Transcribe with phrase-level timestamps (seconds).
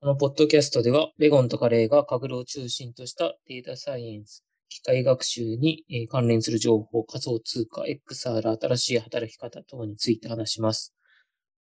[0.00, 10.94] このポッドキャストでは、レゴンとカレーがカグルを中心としたデータサイエンス、機械学習に関連する情報、仮想通貨、XR、新しい働き方等について話します。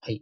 [0.01, 0.21] はい。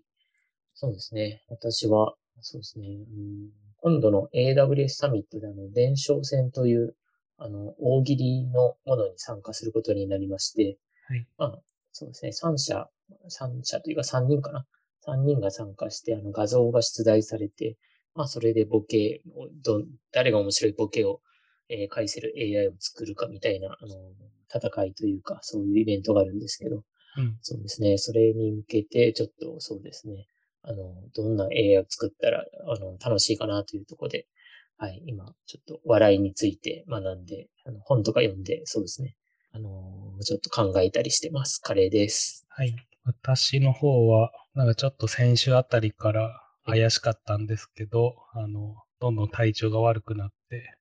[0.76, 1.44] そうですね。
[1.48, 2.88] 私は、そうですね。
[2.88, 6.96] うん今度の AWS サミットであの、伝承戦という、
[7.40, 10.78] あの、大喜利のものに参加することになりまして、
[11.08, 11.28] はい。
[11.40, 11.60] まあ、
[11.92, 12.32] そうですね。
[12.32, 12.88] 3社、
[13.28, 14.66] 3社というか3人かな。
[15.02, 17.78] 3人が参加して、あの、画像が出題されて、
[18.16, 21.22] まあ、それでボケを、ど、誰が面白いボケを、
[21.70, 23.96] えー、返せる AI を作るかみたいな、あの、
[24.54, 26.84] 戦いというか、そういうイベントがあるんですけど、
[27.18, 27.98] うん、そうですね。
[27.98, 30.28] それに向けて、ちょっとそうですね。
[30.64, 34.28] あの、どんな AI を作ったら、あの、楽しいかなというところで、
[34.78, 39.16] はい、今、ちょっと笑いについて学んで、あの本とか読んで、そうですね。
[39.52, 41.60] あの、ちょっと考えたりしてます。
[41.60, 42.46] カレーです。
[42.50, 42.76] はい。
[43.04, 50.78] 私の方は、なんかちょっと先週あたりから怪しかったんですけど、あの、どんどん体調が悪くなって、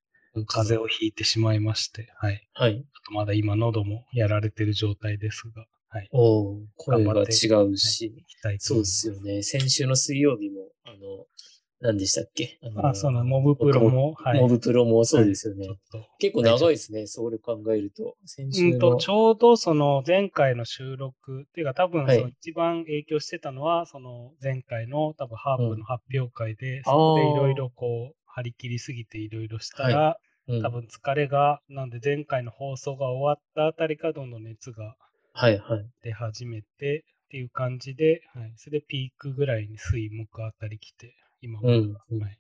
[0.47, 2.49] 風邪をひいてしまいまして、はい。
[2.55, 2.85] はい。
[2.93, 6.09] あとまだ今喉もやられてる状態ですが、はい。
[6.13, 7.25] お声が違
[7.65, 9.43] うし、はい、そうですよね。
[9.43, 11.27] 先週の水曜日も、あの、
[11.83, 12.61] 何でしたっけ？
[12.77, 14.41] ああ、そうな、モブプロも、はい。
[14.41, 15.49] モブプロもそうです。
[15.49, 15.67] よね。
[15.69, 15.79] はい、
[16.21, 18.15] 結構長いですね、それ考えると。
[18.25, 30.55] 先週うんと、ちょうどその前回の収録、っていうか多分その一番影響してたのは、その前回の多分ハープの発表会で、うん、そこでいろいろこう、張り切りすぎていろいろしたら、はい。
[30.55, 34.97] うん、多分疲れが、なんで前回の放送が終わったあたりからどんどん熱が
[36.03, 41.95] 出始めて、っていう感じで、はい、それでピークぐらいに水木あたり来て、今も、うん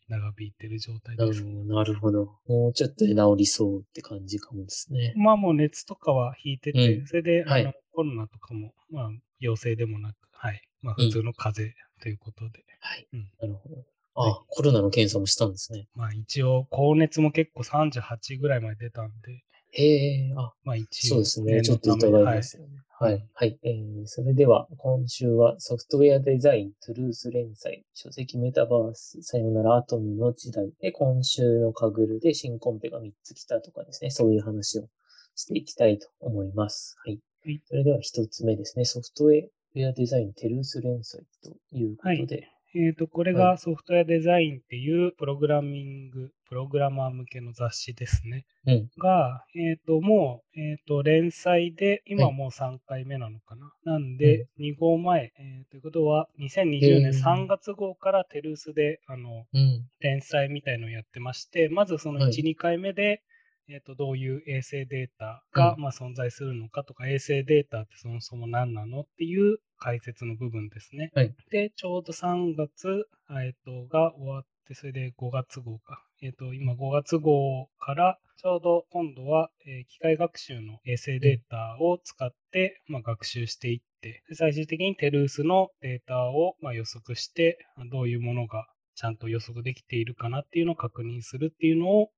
[0.08, 1.44] 長引いてる状態です。
[1.44, 2.38] なるほど。
[2.46, 5.12] もうちょっとで治りそうって感じかもですね。
[5.16, 10.62] まあもう熱とかは引いてて、うん、それで、はい、あのコロナとかも、まあ陽性でもなく、はい。
[10.82, 12.64] まあ普通の風邪ということで。
[12.80, 13.08] はい。
[13.12, 13.76] うん、なるほど。
[14.14, 15.88] あ、はい、コロナの検査もしたんですね。
[15.96, 19.42] まあ一応、高熱も結構38ぐらいまで出たんで。
[19.72, 21.08] へえ、あ、まあ一応。
[21.08, 21.62] そうですね。
[21.62, 22.82] ちょっといただいますよね。
[23.02, 23.26] はい。
[23.34, 23.58] はい。
[23.64, 34.88] えー、それでは、今週はソフトウェアデザイン、トゥルース連載、書籍メタバース、さよならアトムの時代で、今週のカグルで新コンペが3つ来たとかですね、そういう話を
[35.34, 36.96] していきたいと思います。
[37.04, 37.18] はい。
[37.44, 39.48] はい、それでは1つ目ですね、ソフトウェ
[39.88, 48.46] アデザイン、テルース連載ということで、はいえっ、ー、と、これがソフトウェアデザインっていうプログラミング、プログラマー向けの雑誌ですね。
[48.66, 53.72] うん、が、えっ、ー、と、もう、えっ、ー、と、連載で、今もう3回目なのかな。
[53.84, 63.22] なんで、うん、2号前、えー、ということは、2020年3月号からテルースで、あの、うん、連載みたいのをやってまして、まずその1、はい、2回目で、
[63.68, 71.10] えーと、どういう衛星データが、まあ、存在するのかとか、衛星データってそもそも何なのっていう解説の部分ですね。
[71.14, 76.04] はい、で、ちょうど3月、えーと、が終わって、それで5月号か。
[76.22, 87.58] えーと、今5月号からちょうど今度は、えー、機械学習の衛星データを使って、まあ、学習していって、最終的にテルースのデータを、まあ、予測して、
[87.92, 92.10] どういうものがちゃんと予測できているかなっていうのを確認するっていうのを、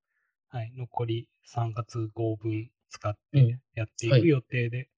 [0.54, 4.88] はい、残り3月号分使ってやっていく予定で、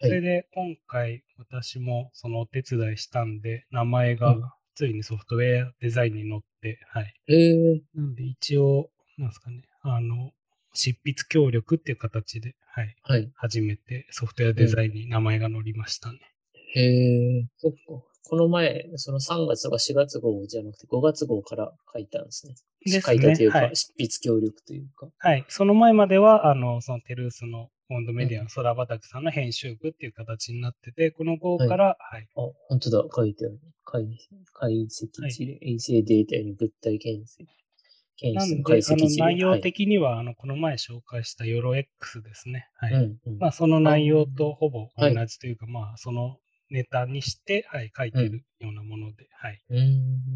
[0.00, 4.36] それで今回私もそのお手伝いしたんで、名前が
[4.74, 7.14] ついにソフトウェアデザインに載って、はい。
[7.28, 10.32] えー、なんで一応、なんですかね、あの、
[10.74, 12.96] 執筆協力っていう形で、はい。
[13.04, 16.18] はい、初めてソフトウェアデザインに名前が載りましたね。
[16.74, 17.78] へえ、そっか。
[18.28, 22.54] この前、その3月とか4月号じゃなくて5月号から書いたんですね。
[22.84, 23.02] ですね。
[23.02, 25.08] 書いたというか、はい、執筆協力というか。
[25.18, 25.44] はい。
[25.48, 32.14] その前までは、あの、そのテルースのフォンドメディアの空畑さんの編集部っていう形になってて、この号から、はい。
[32.14, 33.60] はい、あ、本当だ、書いてある。
[33.84, 34.04] 解
[34.52, 37.48] 解析事例、はい、衛星データに物体検索。
[38.34, 42.68] なんで、あの内容的には、はい、あの、この前紹介したヨロ X ですね。
[42.74, 42.92] はい。
[42.94, 46.38] うんうん、まあ、その内容とほぼ同じというか、まあ、その
[46.70, 49.62] ネタにして、はい、書いてるようなもので、はい。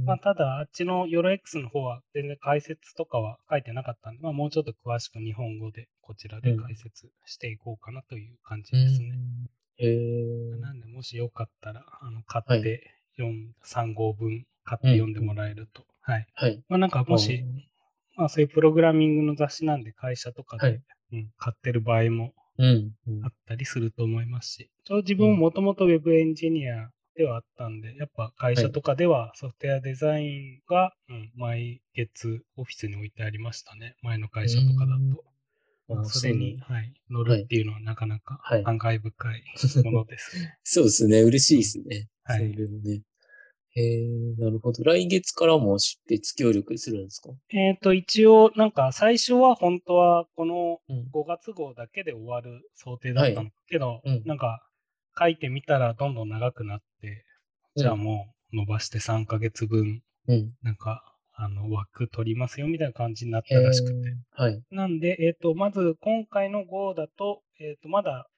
[0.04, 9.12] まあ、ただ、あっちのヨロ X の方は全然解説とかは書いてなかったんで、まあ、もうちょっと詳しく日本語でこちらで解説していこうかなという感じですね。
[9.78, 13.34] へなんで、もしよかったら、あの、買って4、はい、
[13.64, 15.84] 3号分買って読んでもらえると。
[16.00, 16.26] はい。
[16.34, 16.62] はい。
[16.68, 17.44] まあ、なんかもし、
[18.16, 20.82] まあ、そういうプログラミングの雑誌なんで会社とかで、はい、
[21.12, 22.34] うん、買ってる場合も
[23.24, 33.96] あったりすると思いますし、うん、自分もともと Web エンジニアではあったんで、やっぱ会社とかではソフトウェアデザインが、うん、毎月オフィスに置いてありましたね。
[34.02, 35.24] 前の会社とかだと。
[35.94, 39.44] まあ、すでに、はい、乗るっていうのはなかなか感慨深い
[39.84, 40.56] ものですね。
[40.62, 41.20] そうですね。
[41.22, 42.08] 嬉しいですね。
[42.22, 42.52] はい。
[42.52, 43.02] それもね。
[43.72, 44.82] へえ、なるほど。
[44.84, 47.30] 来月からも出別協力するんですか？
[47.50, 51.08] えっ、と、一応、なんか最初は本当はこのうん。
[51.12, 54.66] 5月号だけで終わる想定だったの、けど、うんなんか
[55.18, 57.24] 書いてみたらどんどん長くなって、
[57.76, 60.52] じゃあもう伸ばして3ヶ月分、うん。
[60.62, 64.62] なんか、あの、枠取りますよみたいな感じになったらしくて。、はい。
[64.70, 68.28] なんで、えっ、と、まず今回の号だと、えっ、と、まだ、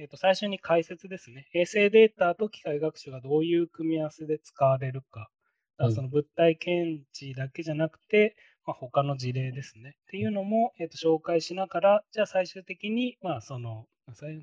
[0.00, 1.46] えっ、と、最初に解説ですね。
[1.52, 5.28] 衛星データと機械学習がどういう組み合わせで使われるか。
[5.76, 9.90] だその物体検知だけじゃなくて、まあ、他の事例ですね。
[9.90, 13.86] っていうのも、えっ、と、紹介しながら、じゃあ最終的に、まあ、その、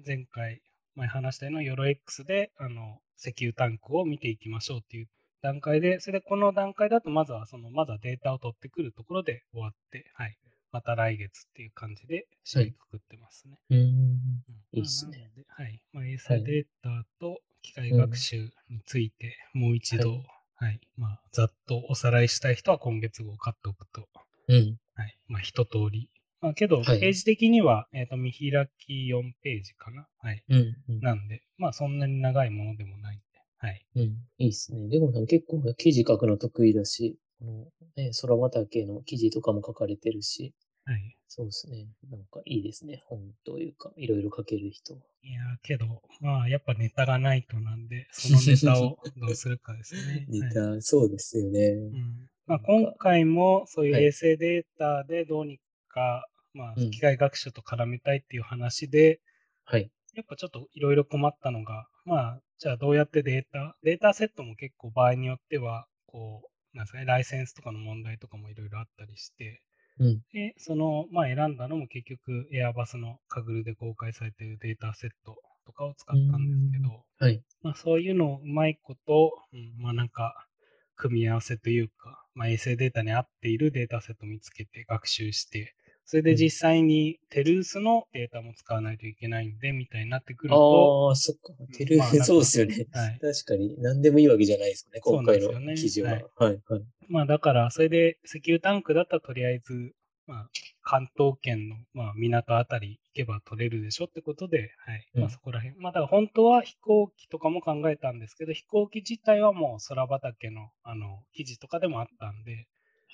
[0.06, 0.62] 前回、
[0.94, 5.08] 前話したようなヨロ X で、あの、石油タンクを見ていきましょうっていう
[5.42, 10.38] 段階で、それでこの段階だと、まずはその、まずはデータを取ってくるところで終わって、はい。
[10.72, 13.60] また来月っていう感じで締めくくってますね。
[13.70, 13.82] うーん。
[13.82, 14.44] うん
[14.74, 15.82] いいっすねはい。
[15.94, 20.18] まあ、衛星データと機械学習について、もう一度、は
[20.58, 20.88] はいい。
[20.98, 24.08] まあ、ざっとおさらいしたい人は今月号を買っておくと、
[24.48, 24.78] うん。
[24.96, 25.18] はい。
[25.28, 26.10] まあ、一通り。
[26.42, 30.08] まあ、けど、はいページ的には、えっ、と、見開き4ページかな。
[30.20, 30.44] はい。
[30.50, 30.76] うん。
[30.90, 31.00] うん。
[31.00, 33.26] なんで、まあ、そんなに長いものでもないんで、
[33.58, 33.86] はい。
[33.96, 34.02] うん。
[34.38, 34.88] いいっすね。
[34.90, 40.54] レゴさん結構記事書くの得意だし、このね、空畑の記事とかも書かれてるし、
[40.86, 41.18] はい。
[41.28, 41.86] そうですね。
[42.10, 43.02] なんかいいですね。
[43.06, 44.94] 本というか、いろいろ書ける人。
[45.22, 50.26] いやー、けど、まあ、やっぱネタがないとなんで、そのネタを どうするかですね。
[50.30, 51.68] ネはいタ、そうですよね。
[51.72, 59.20] うんまあ、今回もそういうはい衛星データでどうにか、まあ、うん機械学習と絡めたいっていう話で、
[59.66, 59.92] はい。
[60.14, 69.62] やっぱちょっといろいろ困ったのが、まあ、じゃあどうやってデータ、データセットも結構場合によっては、こう、なんですかね、ライセンスとかの問題とかもいろいろあったりして、
[70.00, 70.22] うん。
[70.32, 77.44] で、その、まあ、選んだのも結局、エアバスのカグルで公開されているデータセットとかを使ったんですけど、はい。
[77.64, 80.48] まあ、そういうのをうまいこと、うん、まあなんか、
[80.96, 85.76] 組み合わせというか、まあ、衛星データに合っているデータセットを見つけて学習して、
[86.10, 91.52] それで実際にテルースのデータも使わないといけないんで、みたいになってくると、ああ、そっか。
[91.74, 92.88] テル、まあなんかそうですよね。
[92.94, 93.76] はい確かに。
[93.80, 95.02] 何でもいいわけじゃないですよね。
[95.02, 96.12] 今回の記事は。
[96.12, 96.62] はいはい。
[96.70, 96.82] はい。
[97.10, 99.92] まあだから、それで石油タンクだったらとりあえず、
[100.28, 100.50] まあ、
[100.82, 105.06] 関東圏の、まあ、港あたり行けば取れるでしょってことで、はい。
[105.16, 105.78] うんまあそこら辺。
[105.78, 112.66] まあだから本当は飛行機とかも考えたんですけど、飛行機自体はもう空畑の、あの、記事とかでもあったんで、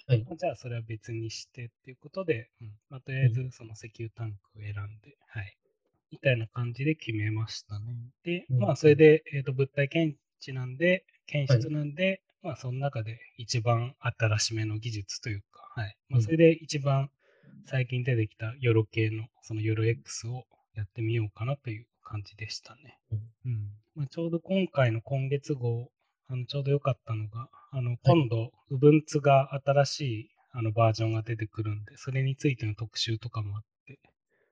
[0.08, 0.26] はい。
[0.38, 5.58] じゃあそれは別にしてっていうことで、うんまあ、とりあえずその石油タンクを選んで、はい。
[6.12, 7.96] みたいな感じで決めましたね。
[8.24, 15.98] で、うんまあそれで、えっ、と、物体検知なんで、検出なんで、まあその中で一番新しめの技術というか、はい。
[16.10, 17.10] まあうんそれで一番
[17.66, 20.44] 最近出てきたヨロ系の、そのヨロ X を
[20.76, 23.00] やってみようかなという感じでしたね。
[23.12, 25.90] うんうんまあ、ちょうど今回の今月号、
[26.28, 34.00] あのちょうど良かったのが、あの今度、Ubuntu が新しいあのバージョンが出てくるんで、それについての特集とかもあって、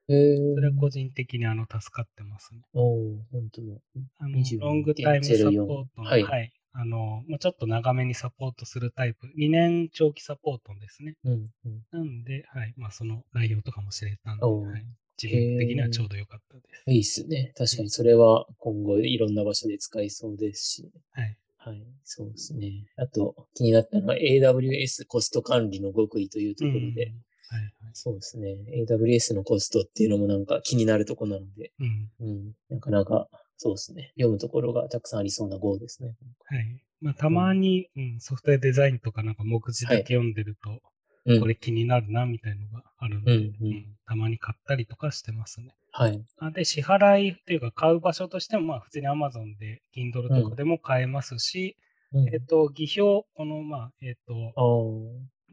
[0.08, 2.62] えー、それは個人的にあの助かってますね。
[2.74, 3.78] おー、本当だ。
[4.18, 5.52] あの22.04ロングタイムサポー
[5.94, 11.14] トの、はいあのまあ、ちょっと長めにサポートするタイプ、2年長期サポートですね。
[11.24, 11.32] うん。
[11.32, 11.46] うん。
[11.92, 14.84] なんで、はいまあ、その内容とかも知れたんで、おーはい、
[15.22, 16.90] 自分的にはちょうど良かったです。
[16.90, 17.52] いいっすね。
[17.56, 20.90] 確かにそれは今後いろんな場所で使いそうですし。
[21.12, 21.86] はいはい。
[22.02, 22.86] そうですね。
[22.96, 28.56] あと、気になったのは AWS コスト管理の極意というところで、うんはいはいそうですね。
[28.88, 32.52] AWS のコストっていうのもなんか気になるところなので、うんうん。
[32.70, 33.28] なかなか、
[33.58, 34.12] そうですね。
[34.16, 36.16] 読むところがたくさんありそうな号ですね。
[36.46, 40.80] はいまあ、たまに、うんソフトウェアデザインとかなんか目次だけ読んでると、
[41.26, 41.40] うん。
[41.40, 45.74] これ気になるなみたいのがあるんで、うんうんたまに買ったりとかしてますね。
[45.92, 46.24] はい。
[46.38, 51.76] あで、支払いっていうか買う場所としても、まあ普通に Amazon で Kindle とかでも買えますし、
[52.12, 54.34] うん、えっ、と、技表、この、まあ、えっ、と、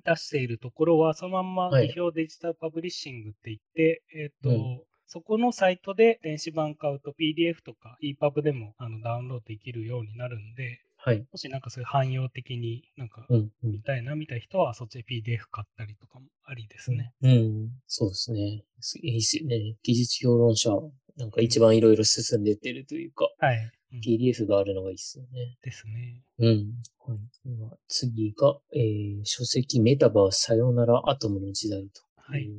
[0.05, 1.88] 出しているところは、そのまんまはい。
[1.89, 4.81] 技表デジタルパブリッシングって言って、えっ、と、うん。
[5.12, 11.25] そこのサイトで電子版買うと PDF とか EPUB でもあのダウンロードできるようになるんで、はい。
[11.31, 13.51] もしなんかそういう汎用的になんかうん。
[13.63, 17.13] うん見たいなみたいな人は、そっちで PDF 買ったりとかもありですね。
[17.21, 17.69] うん。
[17.87, 18.63] そうですね。
[18.79, 19.75] すいいっすよね。
[19.83, 20.71] 技術評論者、
[21.17, 23.57] なんか一番いろいろ進んでってるというか、はい。
[23.57, 25.57] うん PDF があるのがいいっすよね。
[25.63, 26.21] ですね。
[26.37, 26.73] うん。
[27.07, 27.49] はい。
[27.49, 32.03] では次が、えー、書籍メタバースさよならアトムの時代と。
[32.17, 32.51] はい。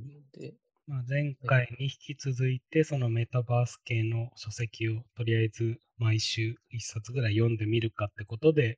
[0.91, 8.77] まあ、前回に引き続いて、そのメタバース系の書籍をとりあえず毎週一冊ぐらい読んでみるかってことで、うん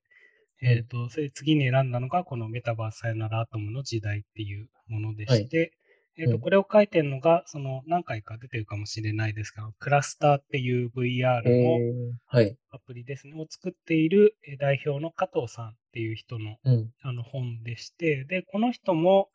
[0.64, 5.72] えっ、と、それで次に選んだのが、このメタバースさよならアトムの時代っていうものでして、
[6.18, 12.56] えっ、と、うんこれを書いてるのが、その何回か出てるかもしれないですが、クラスターっていう VR えのー、はい。
[12.70, 16.90] アプリですね、を作っているえー代表の加藤さんっていう人のうん。
[17.00, 19.30] あの本でして、で、この人も、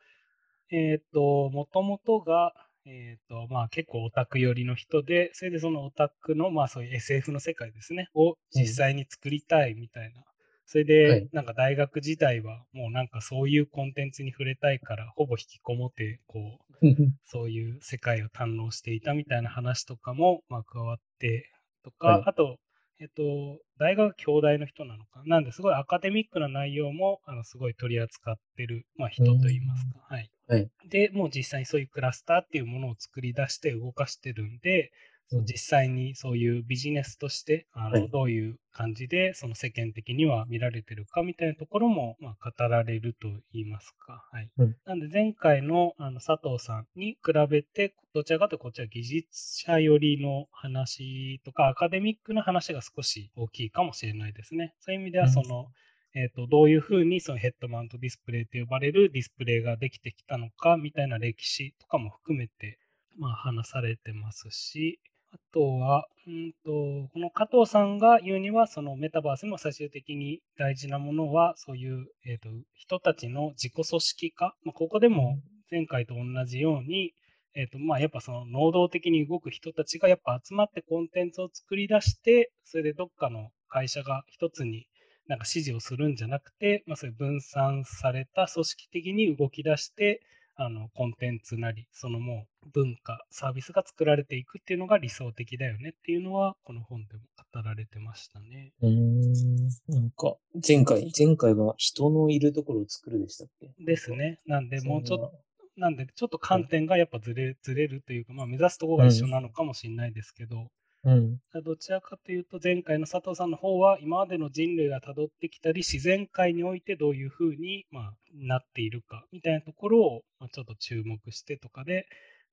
[0.72, 2.54] えっ、と、もともとが、
[2.90, 10.24] えっ、と、まあ結構オタク寄りの人で、それでそのオタクの、まあそういう SF の世界ですね、を実際に作りたいみたいな。
[10.66, 16.74] それで、はいなんか大学時代はもうなんかそういうコンテンツに触れたいから、ほぼ引きこもって、こう、
[17.26, 21.52] そういう世界を堪能していたみたいな話とかも、まあ、加わって
[21.84, 22.58] とか、はいあと、
[23.00, 25.22] えっと、大学兄弟の人なのか。
[25.26, 30.00] なんで、すごいアカデミックな内容も、あの、すごい取り扱ってる、まあ、人といいますか。
[30.10, 30.32] はい。
[30.48, 30.70] はい。
[30.90, 34.92] で、もう実際にそういうクラスターっていうものを作り出して動かしてるんで、
[35.30, 44.26] そううん実際にそういうビジネスとして、あのはいどういう感じで、その世間的には見られてるかみたいなところも、まあ、語られると言いますか。
[44.32, 44.50] はい。
[44.58, 54.76] うんなんで、前回のあの佐藤さんに比べて、どちらかというとこっちは技術者寄りの話とか、アカデミックな話が少し大きいかもしれないですね。
[54.80, 55.68] そういう意味では、うんその、
[56.14, 62.80] えー、とどういうふうにそのヘッドマウントディスプレイと呼ばれるディスプレイができてきたのかみたいな歴史とかも含めて、
[63.18, 65.00] まあ、話されてますし、
[65.34, 75.38] あとは、うんと、この加藤さんが言うには、そのメタバースの最終的に大事なものは、そういう、えー、と人たちの自己組織化、まあ、ここでも
[75.70, 77.14] 前回と同じように、
[77.56, 84.88] えーとまあ、やっぱその能動的に動く人たちがやっぱ集まってコンテンツを作り出して、それでどっかの会社が一つに
[85.28, 90.22] なんか指示をするんじゃなくて、まあ、そういう分散された組織的に動き出して、
[90.60, 97.22] あのコンテンツなり、そのもう文化、サービスが作られていくっていうのが理想的だよねっていうのは、この本でも
[97.54, 98.74] 語られてましたね。
[98.82, 99.68] うーん。
[99.88, 100.36] なんか、
[100.68, 103.70] 前回、前回は人のいるところを作るでしたっけ？
[103.86, 104.12] です。
[104.12, 104.40] ね。
[104.48, 105.34] なんで、もうちょっと、と。
[105.76, 110.72] なんで、ちょっと観点がやっぱずれずれるというか、まあ、目指すところが一緒なのかもしれないですけど、
[111.08, 111.62] うん。
[111.64, 122.08] どちらかというと、前回の佐藤さんの方は、今までの人類が辿ってきたり、自然界においてどういうふうに、まあ、なっているかみたいなところを、まあ、ちょっと注目してとかで、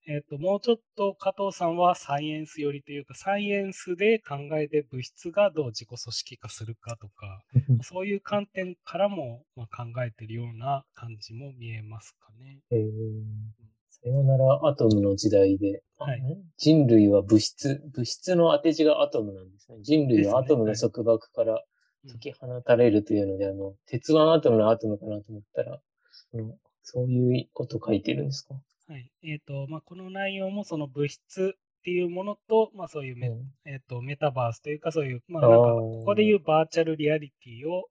[0.06, 7.42] えっともうちょっと加藤さんはサイエンス寄りというか、サイエンスで考えて物質がどう自己組織化するかとか、
[7.82, 12.60] そういう観点からも、まあ、考えているような感じも見えますかね。
[12.70, 13.73] えー
[14.04, 16.20] さよならアトムの時代で、あはい。
[16.20, 19.78] ん人類は物質、物質の当て字がアトムなんですね。
[19.80, 21.54] 人類はアトムの束縛から
[22.04, 22.10] うん。
[22.10, 25.80] 解き放たれるというので、あの、鉄腕アトムのアトムかなと思ったら、
[26.30, 28.54] そのそういうこと書いてるんですか？
[28.88, 29.10] はい。
[29.22, 33.42] えっ、と、まあ、この内容もその物質っていうものと、まあ、そういうメ,、うん。
[33.64, 37.84] えー、とメタバースというか、そういう、まあ、なんか、ここでいうバーチャルリアリティを、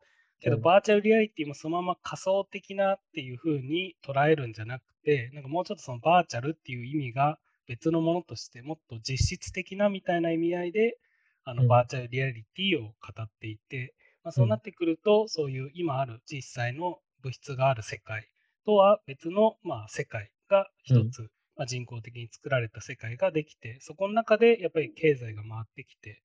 [0.43, 0.61] けど、うん。
[0.61, 10.97] バーチャルリアリティもそのまま仮想的なっていう風に捉えるんじゃなくて、なんかもうちょっとそのバーチャルっていう意味が別のものとして、もっと実質的なみたいな意味合いで、
[11.43, 11.67] あのうん。
[11.67, 18.29] バーチャルリアリティを語っていて、まあ、そうなってくると、そういう今ある実際の物質がある世界
[18.65, 26.21] とは別の、まあ、世界が一つ、まあ、人工的に作られた世界ができて、そこの中でやっぱり経済が回ってきて、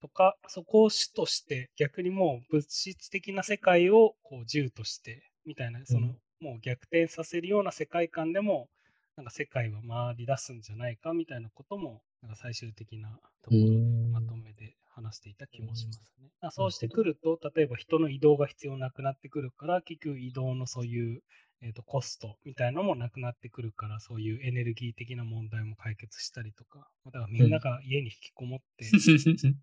[0.00, 6.08] とか、そこを主として、逆にもう物質的な世界をこう銃として、みたいな、その、
[6.40, 8.68] もう逆転させるような世界観でも、
[9.16, 16.28] なんか世界は回り出すんじゃないかみたいなことも、なんか最終的なところでうんまとめで話していた気もしますね。
[16.40, 21.22] あそうしてくると、例えば人の移動が必要なくなってくるから、結局移動のそういう、
[21.60, 28.86] えー、とコストみたいなのもなくなってくるから、そういうエネルギー的な問題も解決したりとか、だからみんなが家に引きこもって、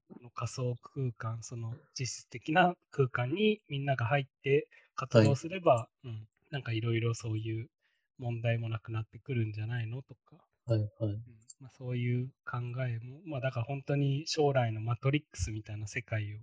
[0.10, 7.70] この仮想空間、その実質的な空間にみんなが入って活動すれば、うん、なんかいろいろそういう
[8.18, 10.90] 問題もなくなってくるんじゃないのとか、はいはい。
[11.00, 11.22] うん。
[11.60, 12.58] まあ、そういう考
[12.88, 16.40] えも、まあだから本当に将来のマトリックスみたいな世界を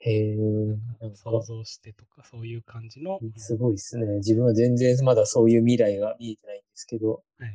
[0.00, 0.34] へ
[1.14, 3.32] 想像してとか、そういう感じの、うん。
[3.36, 4.06] すごいですね。
[4.16, 7.50] 自分は全然まだそういう未来が見えてないんですけど、はい。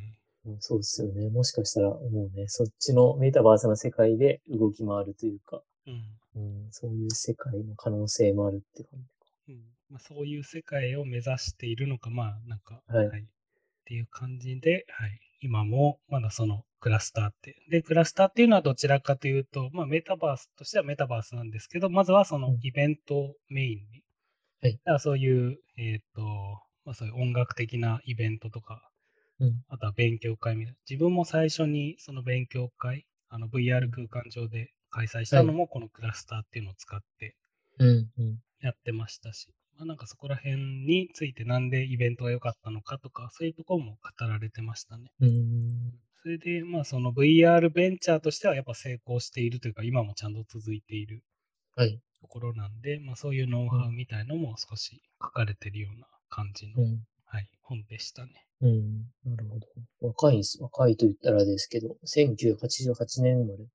[0.45, 1.29] うんそうですよね。
[1.29, 6.03] もしかしたらもうね、そっちのメタバースの世界で動き回るというか、うん。
[6.35, 9.25] うん、そういう世界の可能性もあるって感じか。
[9.49, 9.55] うん。
[9.89, 13.07] まあ、そういう世界を目指しているのか、まあなんか、はい。
[13.07, 13.11] っ
[13.85, 17.55] ていう感じで、はい、今もまだそのクラスターって。
[17.69, 24.03] で、クラスターっていうのはどちらかというと、まあメタバースとしてはメタバースなんですけど、まずはそのうんイベントをメインに。
[24.61, 26.21] はいだからそういう、えっ、と、
[26.85, 28.89] まあそういう音楽的なイベントとか、
[29.39, 29.63] うん。
[29.67, 30.79] あとは勉強会みたいな。
[30.89, 37.35] 自分も最初にその勉強会、あの VR 空間上で開催したのもこのクラスターっていうのを使って
[37.79, 38.39] うん、うん。
[38.61, 39.49] やってましたし。
[39.77, 40.55] まあ、なんかそこら辺
[40.85, 45.11] についてなんでイベントが良かったのかとか、そういうところも語られてましたね。
[45.19, 45.93] うん。
[46.21, 51.23] それで、まあその VR ベンチャーとしてはやっぱ成功しているというか、今もちゃんと続いている
[51.75, 51.99] はい。
[52.21, 57.03] ところなんで、まあそういうノウハウみたいのも少し書かれてるような感じの、うん。
[57.25, 58.31] はい、本でしたね。
[58.61, 59.03] うん。
[59.25, 59.67] なるほど。
[60.01, 60.57] 若いです。
[60.61, 63.65] 若いと言ったらですけど、1988年生まれ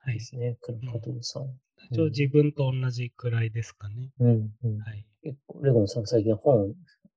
[0.00, 0.20] はいで。
[0.20, 0.56] すね。
[0.60, 1.44] 加藤さん。
[1.90, 4.10] 一応自分と同じくらいですかね。
[4.20, 4.50] うん。
[4.64, 4.78] うん。
[4.80, 5.06] はい。
[5.22, 6.74] 結構、レゴンさん最近本、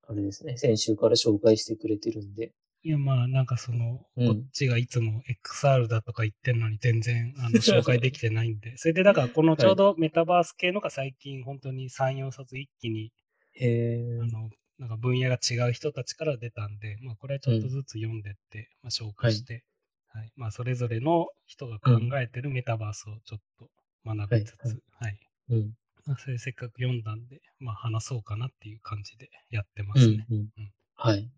[0.08, 0.58] あれですね。
[0.58, 2.52] 先週から紹介してくれてるんで。
[2.84, 8.78] いや、まあ、なんかその、うんこっちがいつも XR だとか言ってんのに全然、あの、紹介できてないんで。
[8.78, 13.12] それで、だからこのちょうどメタバース系のが最近本当に3、4冊一気に、
[13.54, 14.20] へえ。
[14.22, 19.64] あの、なんか分野が違う人たちから出たんで、まあ、これはちょっとずつ読んでって、まあ、紹介して、
[20.10, 20.32] はい。
[20.36, 23.70] まあ、それぞれの人が考えてるメタバースをちょっと
[24.06, 25.20] 学びつつ、はいはい。
[25.50, 25.74] うん。
[26.06, 30.26] まあ、それせっかく読んだんで、まあ、話そうかなっていう感じでやってまうんすね。。
[30.30, 30.50] うん。
[30.96, 31.30] はい。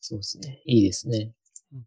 [0.00, 0.62] そうですね。
[0.66, 1.32] いいですね。
[1.72, 1.84] うん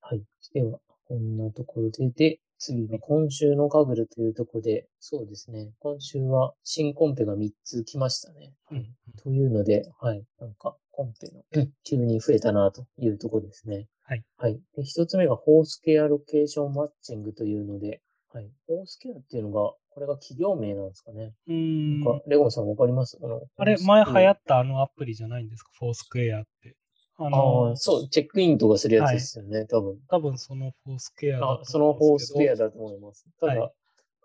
[0.00, 0.22] はい。
[0.52, 5.70] では、こんなところで、で、次が今週のカグルというところで、そうですね。
[5.80, 8.52] 今週は新コンペが3つ来ましたね。
[8.70, 8.86] うんうん
[9.22, 10.24] というので、はい。
[10.40, 13.88] なんか、コンペの、急に増えたなというところですね。
[14.02, 14.24] はい。
[14.36, 14.60] はい。
[14.76, 18.00] で、一つ目がフォースケアロケーションマッチングというので、
[18.32, 18.50] はい。
[18.66, 21.32] フォースケアっていうのが、これが企業名なんですかね。
[21.46, 23.18] うーんなんか、レゴンさんわかります？
[23.18, 26.76] このあれ、前流行ったあのアプリじゃないんですか、フォースクエアって。
[27.16, 29.98] ああのあ、そう、チェックインとかするやつですよね、多分。
[30.08, 33.26] 多分そのフォースクエアだそのフォースケアだだと思います。
[33.40, 33.72] ただ、はい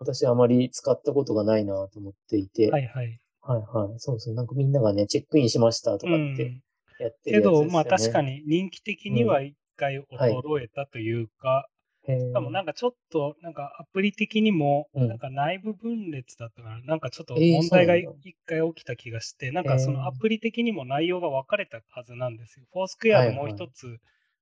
[0.00, 3.18] 私はあまり使ったことがないなと思っていて、はいはい。
[3.40, 3.98] はいはい。
[3.98, 4.34] そうそう。
[4.34, 6.62] なんかみんながね、チェックインしましたとかってうん。
[7.00, 7.72] やってけど、るやつですよね。
[7.72, 11.68] まあ確かに人気的には一回衰えたというか。
[12.08, 18.08] しかもなんかちょっと、なんかアプリ的にも、うんなんか内部分裂だったから、なんかちょっとえー問題が一
[18.46, 22.66] 回起きた気がして、なんかそのアプリ的にも内容が分かれたはずなんですよ。
[22.72, 23.98] フォースクエアのもう一つ、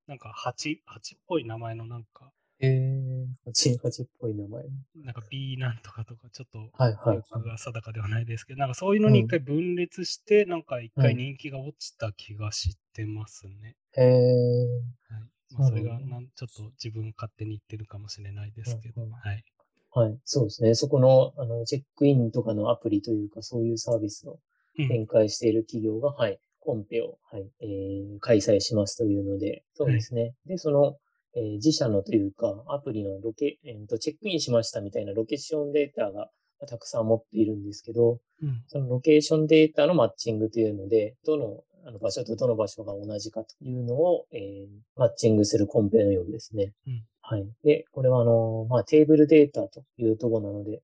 [0.07, 3.51] なんか8、8っぽい名前のなんか、へー。
[3.53, 4.63] チンハチっぽい名前。
[4.95, 13.75] なんか B なんとかとか、ちょっとはいはいが定かではないですけど、なんかそういうのに一回分裂して、なんか一回人気が落ちた気がしてますね。
[13.95, 15.13] へー。
[15.13, 15.36] はい。
[15.55, 19.43] まあ、それがなんちょっと自分勝手に言ってるかもしれないですけど、うんうんはい。
[19.91, 20.19] はい。
[20.25, 20.75] そうですね。
[20.75, 24.39] そこの、あの、チェックインとかのアプリというか、そういうサービスを
[24.77, 30.35] うん展開している企業が、はい、コンペを、はい、えー開催しますというので、そうですね。
[30.45, 30.97] で、その、
[31.35, 36.29] えー自社のというか、アプリのロケ、えーと、チェックインしましたみたいなロケーションデータが
[36.67, 38.63] たくさん持っているんですけど、うん。
[38.67, 46.73] そのロケーションデータのマッチングというので、どのあの場所とどの場所が同じかというのを、えーマッチングするコンペのようですね。
[46.85, 47.45] うんはい。
[47.63, 50.81] で、これはあの、まあ、テーブルデータというところなので、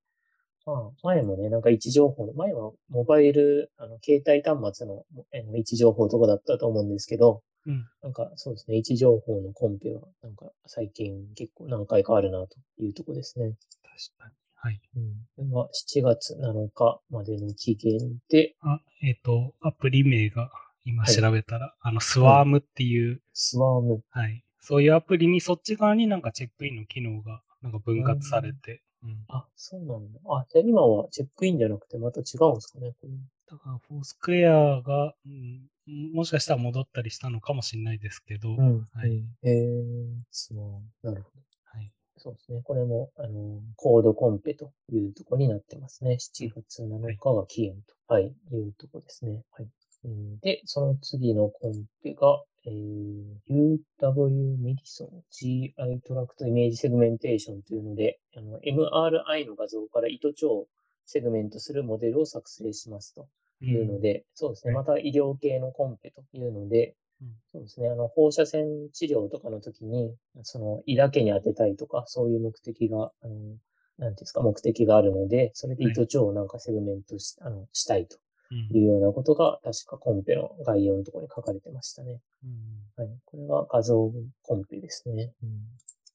[0.65, 7.85] まあ、前もね、なんか位置情報の、前はモバイル、あの、携帯端末のえー位置情報とかだったと思うんですけど、うん。
[8.01, 13.53] なんかそうですね、位置情報のコンペは、なんか最近結構何回かあるなというところですね。
[13.83, 14.33] 確かに。
[14.55, 14.81] はい。
[14.97, 15.47] うん。
[15.49, 20.51] でまあ、7月7日までの期限で、あ、えっ、と、アプリ名が
[20.85, 24.01] 今はい調べたら、あの、スワームっていう、スワーム。
[24.09, 24.43] はい。
[24.59, 29.25] そういうアプリにそっち側になんかチェックインの機能がなんか分割されて、うん。
[29.27, 30.19] あ、そうなんだ。
[30.29, 33.09] あ、じゃあ今はチェックインじゃなくてまた違うんですかね、これ
[33.51, 38.87] だから、フォースクエアが、うん、もしかしたら戻ったりしたのかもしれないですけど、うん。
[38.93, 39.23] はい。
[39.43, 40.81] えー、スワーム。
[41.03, 41.41] なるほど。
[41.65, 41.91] はい。
[42.17, 42.61] そうですね。
[42.63, 46.17] これも、あの、コードコンペというところになってますね。
[46.19, 47.75] 7月7日が期限
[48.07, 49.43] と、はい、いうところですね。
[49.51, 49.67] はい。
[50.03, 50.39] うん。
[50.39, 60.67] で、その次のコンペが、えー、UW メディソン GI トラクトイメージセグメンテーションというので、あの、MRI の画像から胃と腸を
[61.05, 63.27] セグメントするモデルを作成しますと
[63.61, 64.73] いうので、そうですね。
[64.73, 64.85] はい。
[64.85, 67.27] また医療系のコンペというので、うん。
[67.51, 67.89] そうですね。
[67.89, 73.57] あの、放射線治療とかの時に、その胃だけに当てたいとか、そういう目的が、あの、なんて
[74.05, 75.93] いうんですか、目的があるので、それではい。
[75.93, 78.22] 糸長をなんかセグメントし、あの、したいとうん
[78.71, 82.19] いうようなことが、確かコンペの概要のところに書かれてましたね。
[82.43, 83.17] うんはい。
[83.25, 84.11] これが画像
[84.43, 85.33] コンペですね。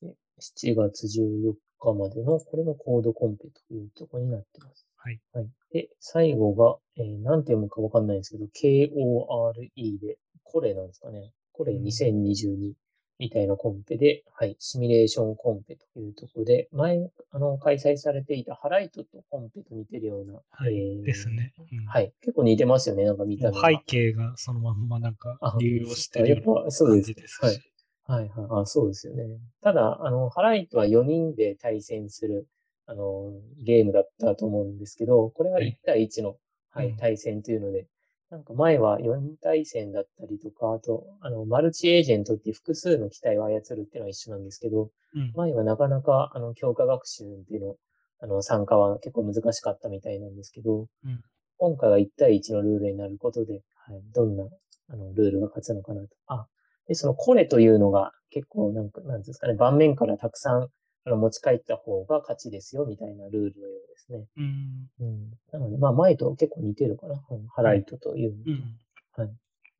[0.00, 4.86] で7月14日までの、これもコードコンペというところになってます。
[4.96, 5.20] はい。
[5.32, 5.48] はい。
[5.72, 11.32] で、最後が、えー、なんて読むかわかんないんですけど、KORE で、これなんですかね。
[11.52, 12.72] これうん2022
[13.18, 20.76] みたいなコンペで、はい、シミュレーションコンペというところで、前、あの、開催されていたハライトとコンペと似てるような、はい。
[20.76, 21.52] えーですね。
[21.58, 22.12] うんはい。
[22.20, 27.42] 結構似てますよね、なんか見た背景がそのまんまなんかあ流用してる感じですし。
[27.42, 27.58] はい
[28.04, 28.62] はいはい。
[28.62, 29.24] あ、そうですよね。
[29.62, 32.46] ただ、あの、ハライトは4人で対戦する、
[32.86, 36.36] あの、ゲームだったと思うんですけど、これははい1対1の、
[36.70, 37.86] はい、うん対戦というので、
[38.30, 45.32] なんか前は4対戦だったりとか、あと、あの、マルチエージェントって複数の機体を操るっていうのは一緒なんですけど、うん。
[45.34, 47.76] 前はなかなか、あの、強化学習っていうの、
[48.20, 51.20] あの、参加は結構難しかったみたいなんですけど、うん
[51.60, 54.44] 今回は1対1のルールになることで、はい、どんな、
[54.90, 56.08] あの、ルールが勝つのかなと。
[56.28, 56.46] あ、
[56.86, 60.68] で、そのコネというのが結構なんか、なんですかね、盤面からたくさん、
[61.08, 64.26] あの、持ち帰った方が勝ちですよ、みたいなルールのようですね。
[64.36, 64.90] うん。
[65.00, 65.30] うん。
[65.52, 67.22] なので、まあ、前と結構似てるかな。
[67.30, 68.50] うん、ハライトというのと。
[68.50, 68.76] うん。
[69.16, 69.28] はい。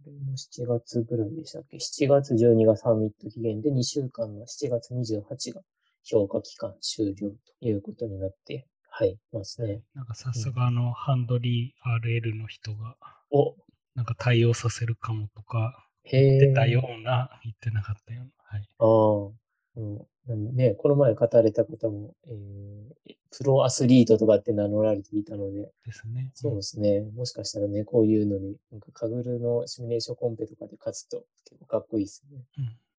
[0.05, 5.63] これも7月ぐらいでしたっけ ?7 月12がサミット期限で、2週間の7月28が
[6.03, 9.83] 評価期間終了ということになって、はい、ますね。
[9.95, 12.97] なんかさすがあの、ハンドリー RL の人が、
[13.31, 13.55] お、
[13.95, 15.85] なんか対応させるかもとか。
[16.11, 18.31] 言ってたような、言ってなかったような。
[18.45, 18.69] はい。
[18.79, 19.33] ああ、
[19.77, 26.31] うんね、この前語られた方も、えー、プロアスリートとかって名乗られていたので、ですね。
[26.35, 27.01] そうですね。
[27.15, 32.45] もしかしたらね、こういうのに、なんかカグルのシミュレーションコンペとかで勝つと結構かっこいいですよね。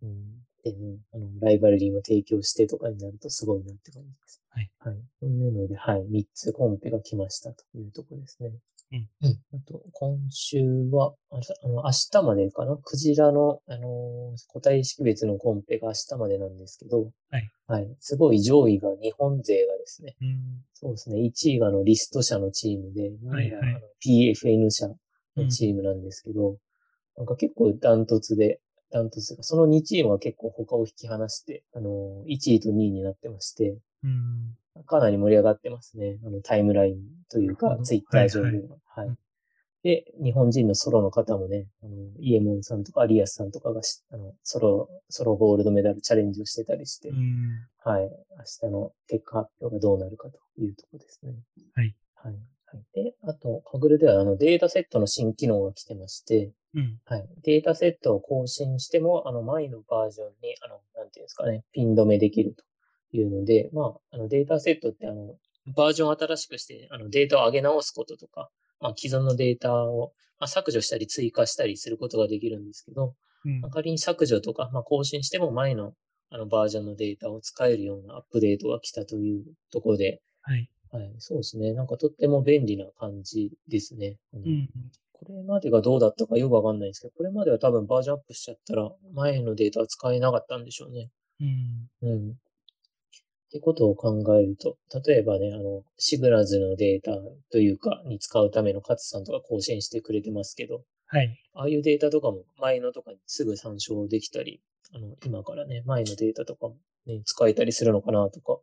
[0.02, 0.10] うん。
[0.10, 0.50] うん。
[0.64, 4.42] でね、あの、ライバルリーも提供してとかになるとすごいなって感じです。
[4.50, 4.72] はい。
[4.80, 4.96] はい。
[5.20, 6.06] というので、はい。
[6.10, 8.52] 3つコンペが来ましたというところですね。
[8.92, 9.10] うん。
[9.22, 9.40] うん。
[9.54, 12.76] あと、今週は、ああの、明日までかな？
[12.78, 17.50] クジラの、あのー個体識別のコンペが明日までなんですけど、はい。
[17.68, 17.96] はい。
[18.00, 20.64] すごい上位が日本勢がですね、うん。
[20.74, 21.20] そうですね。
[21.22, 26.58] 1位があのリスト社のチームで、2位がはいはいあの PFN 社のチームなんですけど、
[27.18, 28.60] なんか結構ダントツで、
[28.92, 34.58] ダントツが、その2チームは結構他を引き離して、あの、1位と2位になってまして、うん。
[34.86, 36.20] かなり盛り上がってますね。
[36.26, 38.78] あの、タイムラインというか、ツイッター上では。
[38.86, 39.18] はいうん
[39.84, 47.66] で、日本人のソロの方もね、あの、イエモンさんとかアリアスさんとかがし、あの、ソロ、ソロゴールドメダルチャレンジをしてたりして、うん。
[47.82, 48.04] はい。
[48.62, 51.32] 明日の結果発表がどうなるかというところですね。
[51.76, 51.96] はい。
[52.16, 52.34] はい。
[52.66, 52.84] はい。
[52.94, 57.00] で、あと、カグルではあのデータセットの新機能が来てまして、うん。
[57.06, 57.26] はい。
[57.44, 62.66] データセットを更新しても、あの前のバージョンに、あの、なんていうんですかね、ピン止めできると
[63.12, 65.36] いうので、まあ、あのデータセットってあの、
[65.76, 75.94] バージョンを新しくして、あのデータを上げ直すこととか、まあ、既存のデータを、まあ、削除したり追加したりすることができるんですけど、うんまあ仮に削除とか、まあ、更新しても前の
[76.32, 80.70] あのバージョンのデータを使えるようなアップデートが来たというところで、はい。
[80.92, 81.74] はい、そうですね。
[81.74, 84.18] なんかとっても便利な感じですね。
[84.34, 84.70] うん。
[85.14, 91.10] これまでがどうだったかよくわかんないんですけど、これまでは多分バージョンアップしちゃったら前のデータは使えなかったんでしょうね。
[91.42, 92.10] うん。
[92.10, 92.36] うん。
[93.50, 97.18] ってことを考えると、例えばね、あの、シグラズのデータ
[97.52, 101.36] というか、に使うためのカツさんとか更新してくれてますけど、はい。
[101.56, 104.62] ああいうデータとかも前のとかにすぐ参照できたり、
[104.94, 108.60] あの、今からね、前のデータとかもね、使えたりするのかなとか。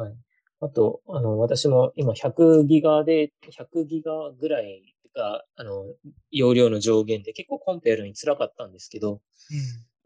[0.00, 0.14] はい。
[0.60, 5.84] あと、あの、私も今100ギガで、100ギガぐらいが、あの、
[6.30, 9.20] 容量の上限で結構コンペやるのに辛かったんですけど、うん。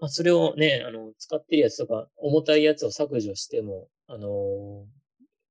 [0.01, 4.87] まあ、それをね、あの、使ってるやつとか、重たいやつを削除しても、あの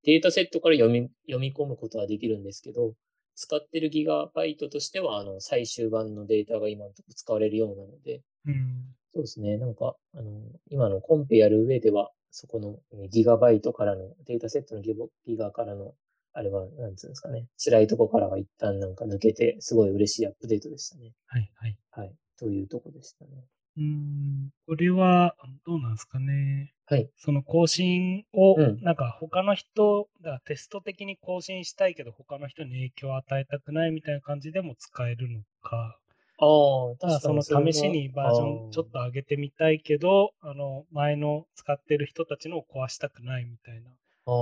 [0.03, 2.93] データセットから読み、読み込むことはできるんですけど、
[3.35, 8.55] 使ってるギガバイトとしては、あの、最終版のデータが今のところ使われるようなので、うん。
[9.13, 15.93] そうですね、なんか、あの、今のコンペやる上では、そこのえーギガバイトからの、データセットのギガギガからの、
[16.33, 21.13] あれは、なんつうんですかね、辛いとこからは一旦なんか抜けて、すごい嬉しいアップデートでしたね。
[21.27, 21.51] はい。
[21.55, 21.77] はい。
[21.91, 22.13] はい。
[22.37, 23.45] というとこでしたね。
[23.79, 24.49] うん。
[24.67, 26.73] これは、どうなんですかね。
[26.85, 27.09] はい。
[27.17, 35.97] その更新を、うんなんか他の人がテスト的に更新したいけど、他の人に影響を与えたくないみたいな感じでも使えるのか、
[36.39, 43.91] ああ、ただその試しにバージョンちょっと上げてみたいけど、あの前の使ってる人たちのを壊したくないみたいな、
[44.25, 44.33] ああ、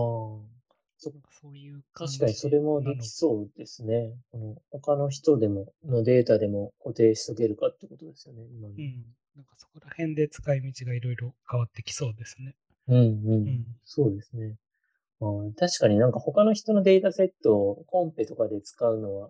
[0.99, 4.13] そそういう感じ確かにそれもできそうですね。
[4.31, 8.75] この他の人でも、のデータでも固定しとけるかってことですよね、今の。
[8.75, 9.15] うん。
[9.37, 12.55] なんかそこら辺で使い道がいろいろ変わってきそうですね。
[12.87, 14.55] うん、うん、うんそうですね。
[15.21, 19.29] あー確かになんか他の人のデータセットをコンペとかで使うのは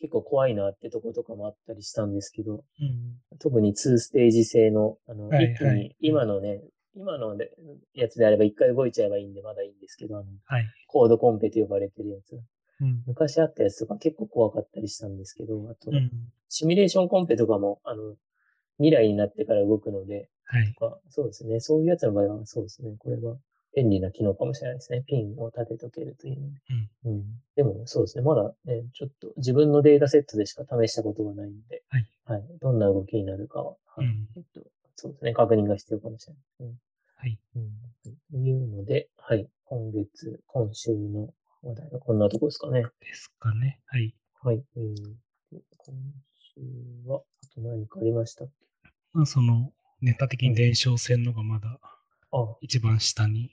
[0.00, 3.38] 結構怖いなってとことかもあったりしたんですけど、うん。
[3.38, 6.60] 特に2ステージ制の、あの、はいはい一気に今のね、
[6.94, 7.50] 今ので
[7.94, 10.66] やつであれば一回動いちゃえばいいんでまだいいんですけど、あの、はい。
[10.86, 12.38] コードコンペと呼ばれてるやつ。
[12.80, 13.02] うん。
[13.06, 16.10] 昔あったやつとか結構怖かったりしたんですけど、あと、うん。
[16.48, 18.14] シミュレーションコンペとかも、あの、
[18.78, 20.74] 未来になってから動くので、はい。
[20.80, 21.60] まあそうですね。
[21.60, 22.96] そういうやつの場合は、そうですね。
[22.98, 23.36] これは
[23.76, 25.02] 便利な機能かもしれないですね。
[25.06, 26.60] ピンを立てとけるというので。
[27.04, 27.24] うん。
[27.56, 28.22] でも、そうですね。
[28.24, 32.06] まだね、ちょっと自分のデータセットでしか試したことがないので、はい。
[32.24, 32.44] はい。
[32.60, 34.62] どんな動きになるかは、はいうんえっと、
[34.96, 35.32] そうですね。
[35.34, 36.78] 確認が必要かもしれないですね。
[37.16, 37.38] はい。
[37.56, 37.70] うん。
[38.30, 39.48] というので、はい。
[39.64, 42.82] 今月、今週の話題はこんなとこですかね。
[43.00, 43.80] ですかね。
[43.86, 44.14] はい。
[44.42, 44.64] はい。
[44.76, 44.94] えー
[45.50, 45.96] で今
[46.54, 46.60] 週
[47.06, 48.67] は、あと何かありましたっけ？
[49.12, 51.78] まあ、その、ネタ的に伝承戦のがまだ
[52.30, 53.50] あ、一番下に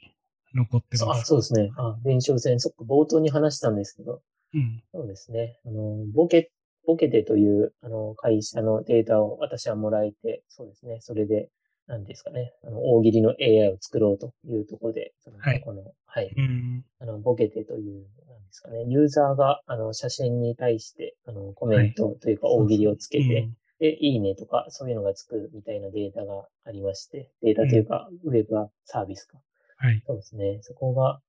[0.53, 1.27] 残ってそうあます。
[1.27, 1.71] そうですね。
[1.77, 4.21] あ、伝承戦、そっか、冒頭に話したんですけど、
[4.53, 4.83] うん。
[4.93, 5.59] そうですね。
[5.65, 6.51] あの、ボケ、
[6.85, 10.97] ボケテという、あの、会社のデータを私はもらえて、そうですね。
[11.01, 11.49] それで、
[11.87, 12.53] 何ですかね。
[12.63, 16.33] あの、大喜利の AI を作ろうというところで、そのはいこの、はい。
[16.35, 16.85] うん。
[16.99, 18.85] あの、ボケテという、なんですかね。
[18.87, 29.37] ユーザーが、あの、写真に対して、あの、コメントというか大喜利をつけて、で、いいねとか、そういうのがつくみたいなデータがありまして、データというか、ウェブサービスか。
[29.77, 30.01] はい。
[30.05, 30.59] そうですね。
[30.61, 31.19] そこが、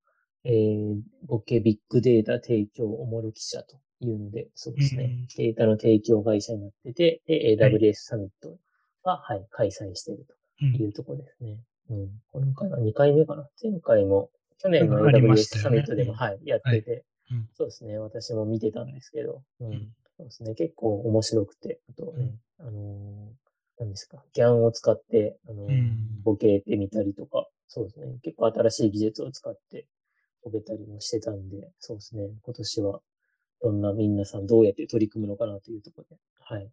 [0.44, 5.04] えー、ボケビッグデータ提供おもろ記者というので、そうですね。
[5.04, 8.56] うんデータの提供会社になってて、で、はい AWS サミット
[9.04, 10.26] が、はい、開催している
[10.62, 11.59] うんというところですね。
[11.90, 12.11] うん。
[12.32, 13.48] 今回は2回目かな。
[13.62, 17.98] 前回も、去年の AWS サミットでも、うんはい、やってて、うんそうですね。
[17.98, 19.92] 私も見てたんですけど、うん。
[20.18, 20.55] うんそうですね。
[20.55, 23.37] 結構面白くて、あとね、あのー
[23.79, 26.22] 何ですか、ギャンを使って、あのーうん。
[26.24, 28.18] ボケてみたりとか、そうですね。
[28.22, 29.87] 結構新しい技術を使って
[30.42, 32.29] ボケたりもしてたんで、そうですね。
[32.42, 33.00] 今年は、
[33.62, 36.62] どんな皆さんどうやって取り組むのかなというところで、はい。
[36.62, 36.70] うん。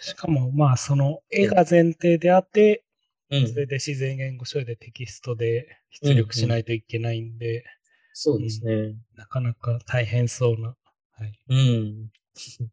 [0.00, 2.84] しかも、まあ、その絵が前提であって、
[3.30, 7.64] うそれで自然言語処理でテキストで出力しないといけないんで、
[8.12, 8.94] そうですね。
[9.16, 10.76] なかなか大変そうな、
[11.12, 12.12] はい、うん。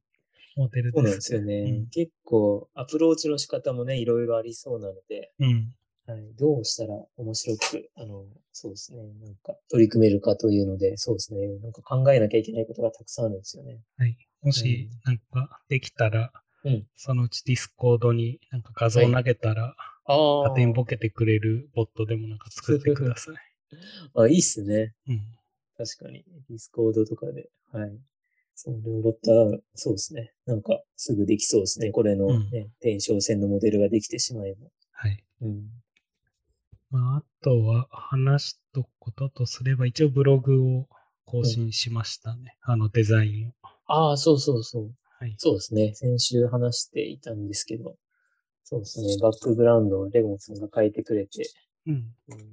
[0.55, 1.61] モデルそうなんでですすよね。
[1.61, 5.73] うん結構、アプローチの仕方もね、いろいろありそうなので、うん。
[6.05, 13.79] はい、どうしたら面白く、あの、そうですね、なんか取り組めるかというので、そうですね、なんか考えなきゃいけないことがたくさんあるんですよね。
[13.97, 14.17] はい。
[14.41, 16.31] もし、なんかできたら、
[16.63, 16.87] うん。
[16.95, 19.75] そのうち Discord になんか画像を投げたら、
[20.05, 23.35] ああ勝手にボケてくれるボットでもなんか作ってください。
[24.15, 24.95] あ、いいっすね。
[25.07, 25.21] うん。
[25.77, 26.25] 確かに。
[26.49, 27.49] Discord とかで。
[27.71, 27.99] はい。
[28.61, 30.33] それをボットは、そうですね。
[30.45, 31.91] なんか、すぐできそうですね。
[31.91, 34.67] これのね、電笑戦のモデルができてしまえば。
[34.91, 35.23] はい。
[35.41, 35.69] うん。
[36.89, 40.89] まあ、あとは話しとくこととすれば、一応ブログを
[41.23, 42.57] 更新しましたね。
[42.61, 43.51] あのデザインを。
[43.85, 44.91] ああ、そうそうそう。
[45.19, 45.35] はい。
[45.37, 45.93] そうですね。
[45.95, 47.95] 先週話していたんですけど、
[48.65, 49.17] そうですね。
[49.21, 51.49] バックグラウンドをレゴンさんが変えてくれて、
[51.87, 51.93] うん。
[51.93, 52.49] うん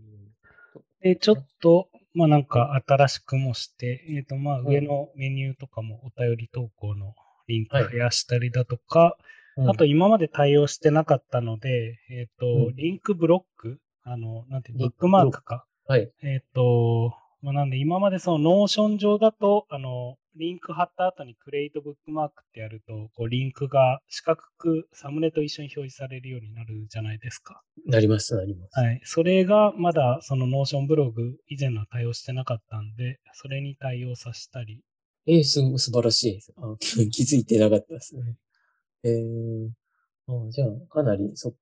[1.00, 4.66] で、ちょっと、まあなんか新しくもして、えっ、とまあうん。
[4.68, 7.14] 上のメニューとかもお便り投稿の
[7.46, 7.84] リンクはい。
[7.92, 9.16] 増やしたりだとか、
[9.58, 9.70] うん。
[9.70, 12.76] あと今まで対応してなかったので、えっ、と、うん。
[12.76, 15.66] リンクブロック、あの、なんてブックマークか。
[15.86, 16.10] はい。
[16.22, 27.62] えっ、と、まあ、なんで今までその Notion 上だと、あの、リンク貼った後に create bookmark ってやると、こうリンクが四角くサムネと一緒に表示されるようになるじゃないですか。
[27.86, 28.78] なります、なります。
[28.78, 29.00] はい。
[29.04, 34.80] それがまだその Notion ブログ以前のは対応してなかったんで、それに対応させたり。
[35.26, 36.52] えー、す、素晴らしいです。
[36.56, 38.36] あ、気 気づいてなかったですね。
[39.04, 39.70] えー、
[40.26, 41.58] あじゃあ、かなり、そっか。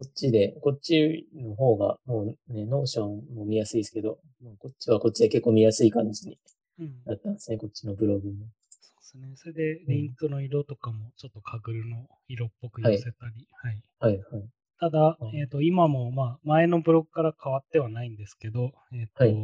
[0.00, 4.18] こっちで、こっちの方が、もうね、 Notion も見やすいですけど、
[4.58, 6.38] こっちはこっちで結構見やすい感じに
[6.80, 7.02] うん。
[7.04, 8.46] なったんですね、こっちのブログも。
[8.70, 9.36] そうですね。
[9.36, 13.46] それでリンクの色とかもちょっと Kaggle の色っぽく寄せたり。
[13.52, 13.82] はい。
[13.98, 14.48] はい、はい。
[14.80, 19.36] ただう、んえっ、と、今も、まあ、前のブログから変わってはないんですけど、えっ、と、はい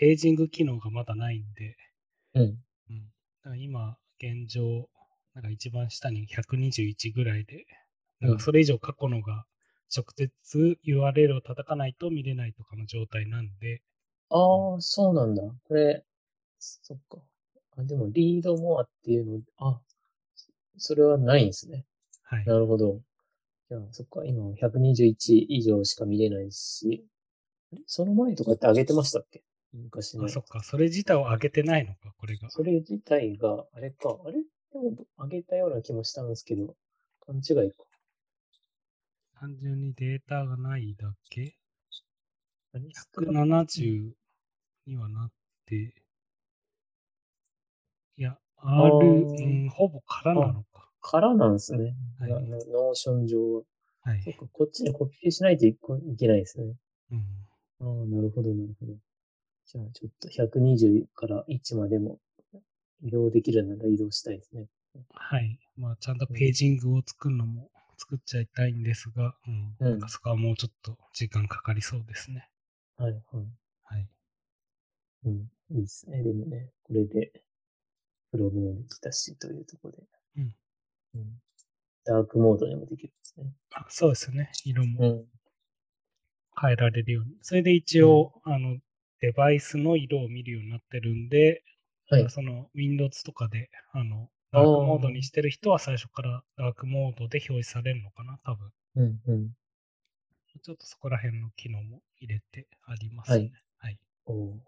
[0.00, 1.76] ページング機能がまだないんで、
[2.34, 2.42] うん。
[2.42, 2.52] うん。
[2.52, 2.54] だ
[3.42, 4.88] から今、現状、
[5.34, 7.66] なんか一番下に121ぐらいで、
[8.20, 9.44] なんかそれ以上過去のが
[9.94, 13.82] 直接 URL を叩かないと見れないとかの状態なんで、
[14.30, 15.42] ああ、そうなんだ。
[15.64, 16.04] これ、
[16.58, 17.18] そっか。
[17.76, 19.80] あ、でも、リードモアっていうの、あ、
[20.76, 21.84] それはないんですね。
[22.22, 22.44] はい。
[22.44, 23.00] なるほど。
[23.68, 27.04] じゃあ、そっか、今121以上しか見れないし、
[27.86, 29.42] その前とかって上げてましたっけ？
[29.74, 30.24] 昔の。
[30.24, 30.62] あ、そっか。
[30.62, 32.50] それ自体を上げてないのか、これが。
[32.50, 34.38] それ自体が、あれか、あれ？
[34.72, 36.74] でも、上げたような気もしたんですけど、
[37.26, 37.84] 勘違いか。
[39.38, 41.54] 単純にデータがないだけ？
[42.72, 42.88] あれ？
[43.14, 44.12] 少な ?170
[44.86, 45.30] にはなっ
[45.66, 45.94] て、
[48.18, 50.90] いや、あ R、ーうん、ほぼ空なのか。
[51.00, 51.94] からなんですね。
[52.18, 53.62] はいノーション上は。
[54.02, 55.76] はいこっちにコピペしないとい
[56.18, 56.74] けないですね。
[57.12, 57.18] うん。
[57.80, 58.92] ああ、なるほど、なるほど。
[59.66, 62.18] じゃあ、ちょっと120から1までも
[63.02, 64.66] 移動できるなら移動したいですね。
[65.10, 65.60] はい。
[65.76, 69.76] まあ、ちゃんとページングを作るのも作っちゃいたいんですが、うん。
[69.78, 72.48] うんなんかそこはもうちょっと時間かかりそうですね。
[72.96, 73.22] はい、はい。
[73.84, 74.08] はい。
[75.26, 75.32] うん、
[75.70, 76.22] いいですね。
[76.22, 77.30] でもね、これで、
[78.32, 79.98] ブログもできたし、というところで。
[80.36, 80.54] うん。
[81.14, 81.42] うん。
[82.04, 83.52] ダークモードにもできるんですね。
[83.74, 84.50] あそうですね。
[84.64, 85.24] 色もうん。
[86.60, 87.36] 変えられるように。
[87.42, 88.78] それで一応、あの、
[89.20, 91.62] デバイスの色を見るようになってるんで、
[92.10, 92.30] はい。
[92.30, 98.70] その Windows とかで、あの、ダークモードにしてる人は最初からダークモードで表示されるのかな、多分。
[98.96, 99.50] うんうん。
[100.64, 103.52] ちょっとそこら辺の機能も入れてありますね。
[103.78, 103.98] はい。
[104.26, 104.58] おお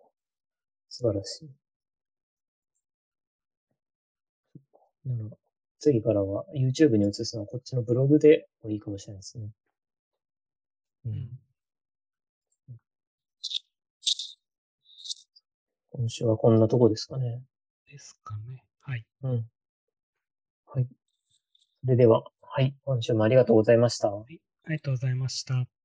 [0.90, 1.50] 素晴らしい。
[4.52, 5.38] そっかなるほど
[5.78, 9.48] 次からは YouTube に移すのはこっちのブログでもいいかもしれないですね。
[11.06, 11.28] ううんん。
[15.92, 17.42] 今週はこんなとこですかね。
[17.90, 18.62] ですかね。
[18.80, 19.04] はい。
[19.22, 19.46] うん。
[20.66, 20.86] はい。
[21.82, 22.74] それでは、はい。
[22.84, 24.08] 今週もありがとうございました。
[24.08, 24.40] あり
[24.76, 25.79] がとうございました。